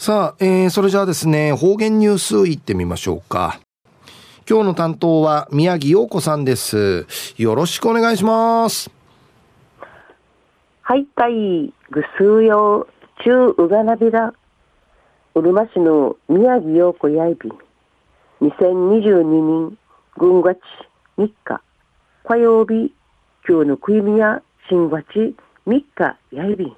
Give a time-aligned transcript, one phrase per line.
[0.00, 3.60] さあ、えー、それじゃあですね、方言ニュースいってみましょうか。
[4.48, 7.06] 今日の担当は宮城陽子さんです。
[7.36, 8.90] よろしくお願いします。
[10.80, 14.32] はい、たい、ぐすうよう、中ううがなびら、
[15.34, 19.78] うるま市の宮城陽子やいびん、2022年
[20.16, 20.60] 軍月
[21.18, 21.60] 3日、
[22.24, 22.94] 火曜日、
[23.46, 24.40] 今日のくいみや
[24.70, 25.04] 新月
[25.66, 26.76] 3日やいびん、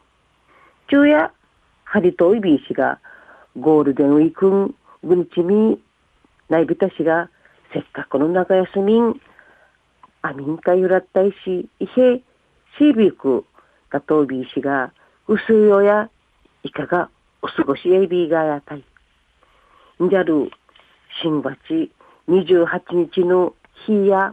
[0.89, 1.31] 昼夜、
[1.85, 2.99] ハリトイビー氏が
[3.59, 4.75] ゴールデンウィークン、
[5.05, 5.83] ぐんちみ、
[6.49, 7.29] ないびたしが、
[7.73, 9.21] せっかくの長休みん、
[10.23, 12.23] あみんかゆらったいし、いへ、
[12.79, 13.45] しびく、
[13.91, 14.93] がとうびいしが、
[15.29, 16.09] うすいよや、
[16.63, 17.11] いかが、
[17.43, 18.85] お過ごしえびがやたい。
[20.03, 20.51] んじゃる、
[21.23, 21.91] 新月、
[22.29, 23.55] 28日の
[23.87, 24.33] 日や、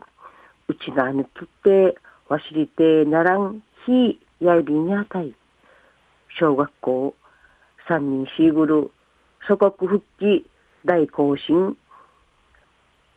[0.67, 1.97] うちなにとって、
[2.29, 5.33] わしりてならん日やいびにあたい。
[6.39, 7.15] 小学校、
[7.87, 8.91] 三人しぐる、
[9.47, 10.45] 祖国復帰
[10.85, 11.77] 大行進。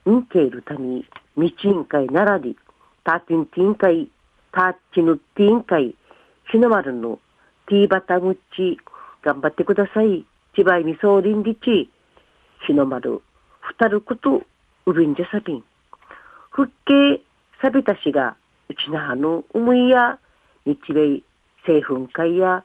[0.08, 2.56] んけいるたに道委員会ならり
[3.04, 4.08] ターティンティン会
[4.52, 5.94] ターチヌティン会
[6.50, 7.18] 日の丸の
[7.68, 8.78] ティーバタムッチ。
[9.22, 10.26] 頑張ってください。
[10.54, 11.88] 千葉みそうりんりち。
[12.66, 13.22] 日の丸
[13.60, 14.42] ふたること
[14.86, 15.64] うびんじゃさびん。
[16.50, 17.24] 復帰
[17.60, 18.36] さびたしが
[18.68, 20.18] うちなはの思いや
[20.66, 21.22] 日米
[21.64, 22.64] 製粉会や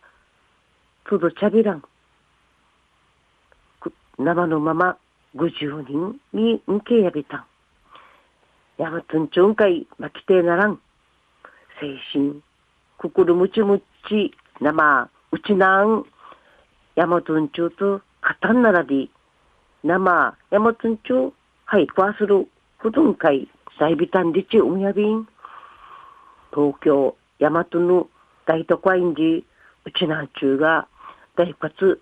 [1.08, 1.84] とどちゃびらん。
[4.18, 4.98] 生のまま
[5.36, 7.46] 50人にんけやびたん。
[8.78, 10.80] やまとんちょんかいまきてならん。
[11.80, 12.42] 精神、
[12.98, 16.06] 心むちむち、生、うちなん。
[16.96, 19.10] やまとんちょうと、かたんならで、
[19.84, 21.34] 生、やまとんちょう、
[21.66, 22.48] はい、わする、
[22.80, 25.28] ふどんかい、さいびたんでちうんやびん。
[26.52, 28.08] 東京、大和の
[28.48, 29.46] 大都会んじ、
[29.86, 30.88] うちなんちゅうが、
[31.36, 32.02] 大活、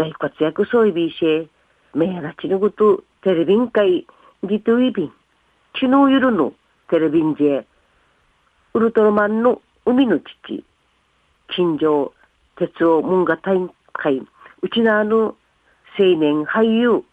[0.00, 1.46] 大活躍そういびしえ、
[1.92, 4.06] めやなちぬぐとテレビン会
[4.42, 5.12] ギトイビン、
[5.78, 6.54] ちのゆるの
[6.88, 7.66] テレビンジェ、
[8.72, 10.64] ウルトラマンの海の父、
[11.54, 12.14] 金城
[12.56, 13.58] 哲夫文画大
[13.92, 14.22] 会、
[14.62, 15.36] うちなあの
[15.98, 17.04] 青年俳優、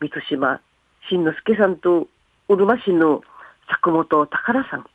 [0.00, 0.60] 三島
[1.10, 2.06] 慎之介さんと
[2.48, 3.22] うるま市の
[3.68, 4.86] 作本宝さん。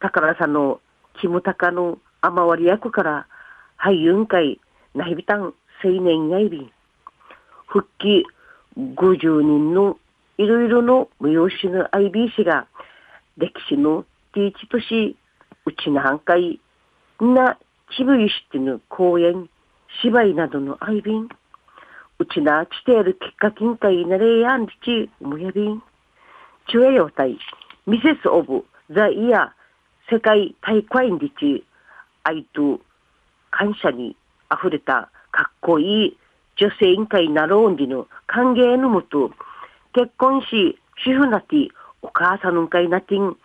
[0.00, 0.80] 宝さんの
[1.20, 3.26] キムタカの雨割り役から
[3.78, 4.58] 俳優会
[4.94, 6.70] 内ビタン青年やいびん。
[7.66, 8.24] 復帰
[8.76, 9.98] 50人の
[10.38, 12.66] いろいろの催しの IB が
[13.36, 15.16] 歴史のティーチとし、
[15.66, 16.58] うちの半壊、
[17.20, 17.58] な、
[17.96, 19.48] ちぶいしてぬ公演、
[20.02, 21.28] 芝居などの愛便、
[22.18, 25.82] うちな、ちてるきっかけんかいなれやんりち、むやびん、
[26.70, 27.38] ちゅえよたい、
[27.86, 31.64] ミセスオブ、ザ・イヤー、世界大会んりち、
[32.24, 32.80] 愛と
[33.50, 34.16] 感謝に
[34.50, 36.16] 溢れたかっこいい
[36.56, 39.30] 女性委員会なろうんりの歓迎のもと、
[39.94, 41.68] 結婚し、主婦なて、
[42.02, 43.36] お母さんの会なてん、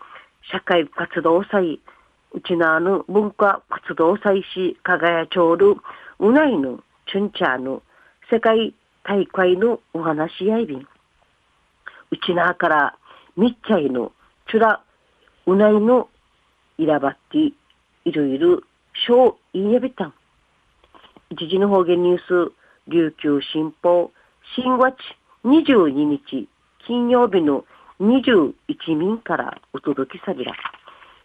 [0.52, 1.80] 社会活動祭、
[2.34, 5.76] うちなの文化活動祭し、輝ちょうる、
[6.20, 7.82] うないの、チュンチャーの、
[8.30, 10.80] 世界大会のお話し合いびん。
[12.12, 12.98] うちなから、
[13.38, 14.12] みっちゃいの、
[14.52, 14.82] ちゅら、
[15.46, 16.10] うないの、
[16.78, 18.62] いらばって、いろいろ、
[18.94, 20.14] しょう、いやびたん。
[21.32, 22.54] 一時の方言ニュース、
[22.88, 24.12] 琉球新報、
[24.56, 24.96] 新月
[25.44, 26.48] 22日、
[26.86, 27.66] 金曜日の
[28.00, 28.54] 21
[28.96, 30.54] 民からお届けされら、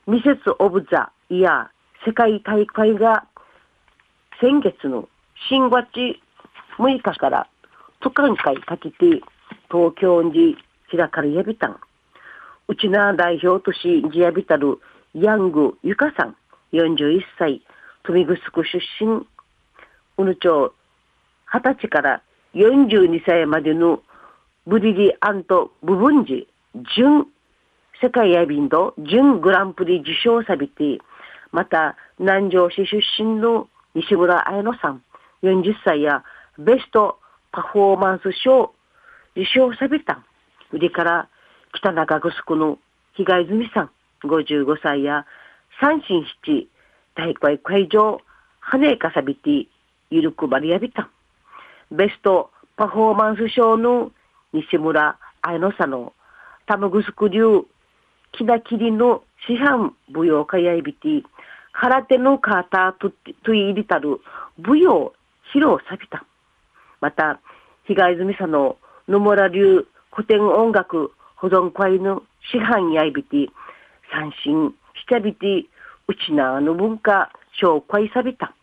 [0.06, 3.26] ミセス・オブ・ザ・イヤー世界大会が
[4.40, 5.06] 先月の
[5.50, 5.86] 新月
[6.78, 7.46] 6日から
[8.00, 9.20] 都間会かけて
[9.70, 10.56] 東京に
[10.90, 11.78] 開かれやびたん。
[12.68, 14.80] うちな代表都市ジアビタル
[15.12, 16.36] ヤング・ユカさん
[16.72, 17.62] 41歳、
[18.04, 19.26] 富城出身、
[20.20, 20.72] うぬ町
[21.52, 22.22] 20歳から
[22.54, 24.02] 42歳までの
[24.66, 26.46] ブリリアント・ブブンジ、
[26.96, 27.26] 準
[28.02, 30.98] 世界ヤビンド、準グランプリ受賞さびて、
[31.52, 35.02] また南城市出身の西村彩乃さん、
[35.42, 36.22] 40歳や
[36.58, 37.18] ベスト
[37.52, 38.72] パフォーマンス賞
[39.34, 40.22] 受賞さびた。
[40.72, 41.28] 売りから
[41.74, 42.78] 北中城の
[43.14, 43.90] 比嘉泉さん、
[44.22, 45.26] 55歳や
[45.80, 46.68] 三進七
[47.16, 48.20] 大会会場、
[48.60, 49.66] 羽かさびて、
[50.10, 51.08] ゆるくばりやびた。
[51.90, 54.10] ベストパフォーマンス賞の
[54.52, 56.12] 西村愛のさの
[56.66, 57.66] 玉城流
[58.32, 61.22] 木田切りの師範舞踊家やいびて
[61.72, 63.12] 空手のカーターと
[63.44, 64.20] といりたる
[64.58, 65.12] 舞踊
[65.54, 66.24] 披露さびた。
[67.00, 67.40] また、
[67.86, 68.76] 比嘉泉さの
[69.08, 72.22] 野村流古典音楽保存会の
[72.52, 73.48] 師範やいびて
[74.12, 75.66] 三振しちゃびて
[76.08, 77.30] うちなあの文化
[77.62, 78.54] 紹介さびた。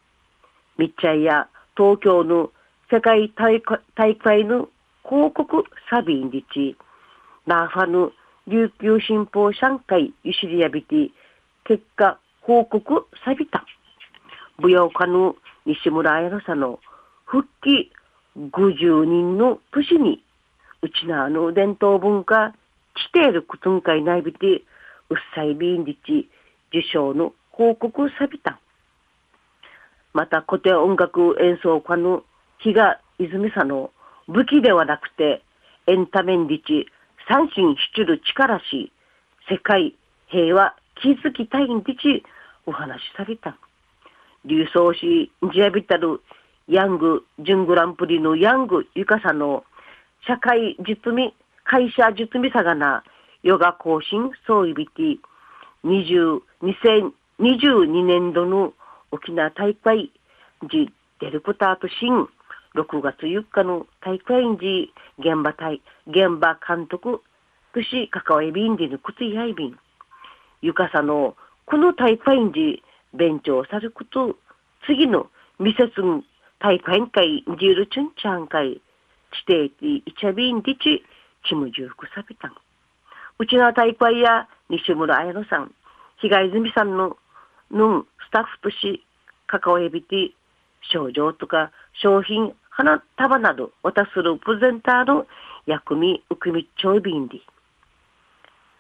[0.77, 2.51] みっちゃいや東京の
[2.91, 3.61] 世界大
[4.15, 4.69] 会の
[5.03, 6.77] 広告サビンリチ、
[7.45, 8.11] ナーファヌ
[8.47, 11.11] 琉球新報上海ゆしりやびて、
[11.65, 13.65] 結果報告サビタ。
[14.57, 15.35] 舞踊家の
[15.65, 16.79] 西村彩乃さんの
[17.25, 17.91] 復帰
[18.37, 20.23] 50人の年に、
[20.81, 22.53] うちなあの伝統文化、
[22.95, 24.63] 来ているくつんかいないびて、
[25.09, 26.29] うっさいびんりち、
[26.69, 28.59] 受賞の報告さびた。
[30.17, 32.23] また古典音楽演奏家の
[32.57, 33.91] 比嘉泉さんの
[34.27, 35.43] 武器ではなくて、
[35.85, 36.87] エンタメンリチ、
[37.29, 38.91] 三心しる力し、
[39.47, 39.93] 世界
[40.25, 42.23] 平和気づきたいんでち、
[42.65, 43.59] お話しされた。
[44.43, 46.19] 流送し、ジアビタル、
[46.67, 49.65] ヤング、準グランプリのヤング、ゆかさの、
[50.25, 51.31] 社会実務、
[51.63, 53.03] 会社実務さがな、
[53.43, 55.17] ヨガ更新、総意ビティ、
[55.85, 58.73] 20、2022年度の
[59.11, 60.11] 沖縄大会、
[60.69, 62.27] ジ・デルプタート新、
[62.75, 67.21] 6月4日の大会時、現場対、現場監督、
[67.73, 69.77] とし、関わりびんでのくついやいびん。
[70.61, 72.83] ゆかさの、この大会時、
[73.13, 74.35] 勉強さること、
[74.85, 76.23] 次の、ミセスン、
[76.59, 78.81] 大会会、ジールチュンチャン会、
[79.31, 81.03] 地底テイチャビンディチ、
[81.47, 82.55] チムジュークサビタン。
[83.39, 85.71] うちの大会や西村彩乃さん、
[86.19, 87.17] 被害済みさんの、
[87.71, 89.03] のスタッフとし、
[89.47, 90.31] 関わりびて、
[90.91, 95.25] 症状とか商品花束など渡するプレゼンターの
[95.65, 97.41] 薬味うくみちょいびんり。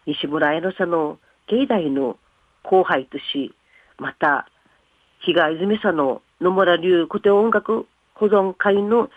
[0.05, 1.17] 西村江野さんの
[1.47, 2.17] 境内の
[2.63, 3.53] 後輩とし、
[3.97, 4.47] また、
[5.19, 9.09] 比嘉泉さの野村流古典音楽保存会の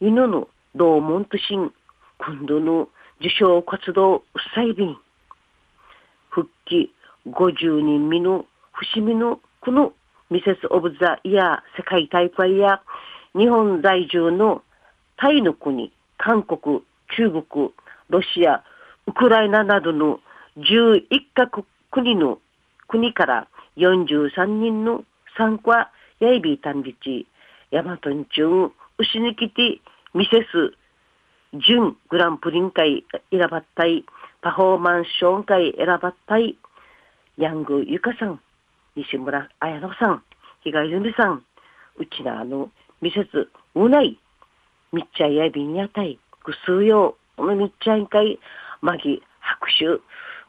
[0.00, 1.72] 犬の同門としん、
[2.18, 2.88] 今度の
[3.20, 4.22] 受賞活動うっ
[4.54, 4.96] さいびん。
[6.30, 6.92] 復帰
[7.26, 9.92] 50人目の節目のこの
[10.30, 12.82] ミセス・オブ・ザ・イヤー世界大会や
[13.36, 14.62] 日本在住の
[15.16, 16.82] タイの国、韓国、
[17.16, 17.70] 中国、
[18.08, 18.62] ロシア、
[19.06, 20.20] ウクライナなどの
[20.58, 21.02] 11
[21.34, 21.48] カ
[21.90, 22.38] 国の
[22.88, 25.04] 国から43人の
[25.36, 25.90] 参加
[26.20, 27.26] やいびいたんりち、
[27.70, 29.80] ヤマトンチュン、ウシニキティ、
[30.14, 30.74] ミセス、
[31.66, 34.04] 準グランプリン会選ばったい、
[34.40, 36.56] パフォーマンスション会選ばったい、
[37.36, 38.40] ヤングユカさん、
[38.98, 40.22] 西村彩乃さん、
[40.64, 41.44] 比嘉由美さん、
[41.98, 42.68] うちなあの、
[43.00, 44.18] ミセス、うない、
[44.92, 48.40] みっちゃいやびんやたい、ぐすうよう、おめみっちゃいんかい、
[48.82, 49.84] まぎ、拍手、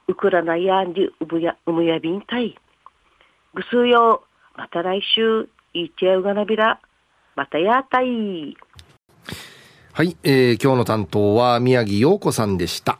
[0.08, 2.58] ウクラナやんりうぶや、うむやびんたい。
[3.54, 4.24] ぐすうよ
[4.56, 6.80] う、また来週、いっちゃうがなびら、
[7.36, 8.58] またやたい。
[9.94, 13.00] はい、えー、今日の担当は宮城陽子さんでした。